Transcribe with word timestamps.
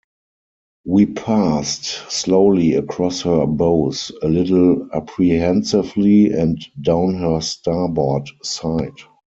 We 0.83 1.05
passed 1.05 2.11
slowly 2.11 2.73
across 2.73 3.21
her 3.21 3.45
bows, 3.45 4.11
a 4.23 4.29
little 4.29 4.89
apprehensively, 4.91 6.31
and 6.31 6.57
down 6.81 7.13
her 7.19 7.39
starboard 7.39 8.27
side. 8.41 8.97